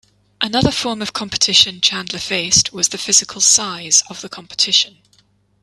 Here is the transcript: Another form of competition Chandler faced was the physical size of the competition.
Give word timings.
Another 0.41 0.71
form 0.71 0.99
of 1.03 1.13
competition 1.13 1.79
Chandler 1.79 2.17
faced 2.17 2.73
was 2.73 2.87
the 2.89 2.97
physical 2.97 3.39
size 3.39 4.01
of 4.09 4.21
the 4.21 4.29
competition. 4.29 4.97